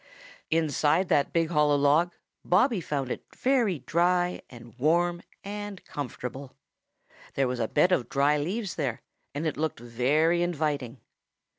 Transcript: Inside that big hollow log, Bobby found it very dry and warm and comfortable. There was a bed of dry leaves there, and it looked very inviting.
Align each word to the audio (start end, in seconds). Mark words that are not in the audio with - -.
Inside 0.49 1.09
that 1.09 1.31
big 1.31 1.49
hollow 1.49 1.75
log, 1.75 2.15
Bobby 2.43 2.81
found 2.81 3.11
it 3.11 3.23
very 3.35 3.77
dry 3.77 4.41
and 4.49 4.73
warm 4.79 5.21
and 5.43 5.85
comfortable. 5.85 6.55
There 7.35 7.47
was 7.47 7.59
a 7.59 7.67
bed 7.67 7.91
of 7.91 8.09
dry 8.09 8.35
leaves 8.37 8.77
there, 8.77 9.03
and 9.35 9.45
it 9.45 9.57
looked 9.57 9.79
very 9.79 10.41
inviting. 10.41 11.01